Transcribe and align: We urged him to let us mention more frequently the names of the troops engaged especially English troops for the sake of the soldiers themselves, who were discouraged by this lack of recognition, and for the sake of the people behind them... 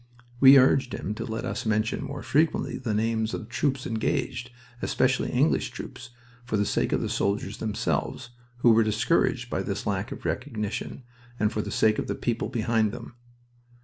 We 0.39 0.57
urged 0.57 0.93
him 0.95 1.13
to 1.13 1.25
let 1.25 1.45
us 1.45 1.63
mention 1.63 2.03
more 2.05 2.23
frequently 2.23 2.79
the 2.79 2.95
names 2.95 3.35
of 3.35 3.41
the 3.41 3.45
troops 3.45 3.85
engaged 3.85 4.49
especially 4.81 5.29
English 5.29 5.69
troops 5.69 6.09
for 6.43 6.57
the 6.57 6.65
sake 6.65 6.91
of 6.91 7.01
the 7.03 7.07
soldiers 7.07 7.57
themselves, 7.57 8.31
who 8.61 8.71
were 8.71 8.83
discouraged 8.83 9.51
by 9.51 9.61
this 9.61 9.85
lack 9.85 10.11
of 10.11 10.25
recognition, 10.25 11.03
and 11.39 11.53
for 11.53 11.61
the 11.61 11.69
sake 11.69 11.99
of 11.99 12.07
the 12.07 12.15
people 12.15 12.49
behind 12.49 12.91
them... 12.91 13.13